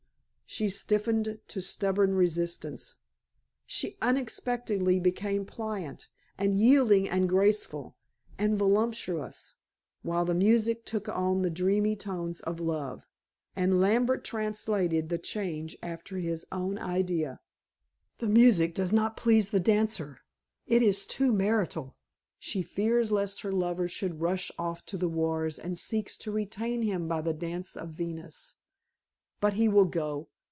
[0.45, 2.95] She stiffened to stubborn resistance
[3.65, 7.95] she unexpectedly became pliant and yielding and graceful,
[8.37, 9.53] and voluptuous,
[10.01, 13.07] while the music took on the dreamy tones of love.
[13.55, 17.39] And Lambert translated the change after his own idea:
[18.17, 20.19] "The music does not please the dancer
[20.67, 21.95] it is too martial.
[22.39, 26.81] She fears lest her lover should rush off to the wars, and seeks to detain
[26.81, 28.55] him by the dance of Venus.
[29.39, 30.27] But he will go.